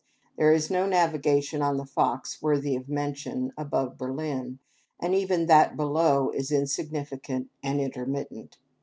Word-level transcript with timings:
There 0.35 0.51
is 0.51 0.71
no 0.71 0.87
navigation 0.87 1.61
on 1.61 1.77
the 1.77 1.85
Fox 1.85 2.41
worthy 2.41 2.75
of 2.75 2.89
mention, 2.89 3.53
above 3.55 3.99
Berlin, 3.99 4.57
and 4.99 5.13
even 5.13 5.45
that 5.45 5.77
below 5.77 6.31
is 6.31 6.51
insignificant 6.51 7.51
and 7.61 7.79
intermittent. 7.79 8.57